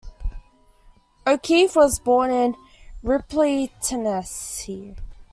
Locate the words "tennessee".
3.83-4.95